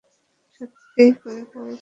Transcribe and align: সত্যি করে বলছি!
সত্যি 0.55 1.05
করে 1.21 1.41
বলছি! 1.53 1.79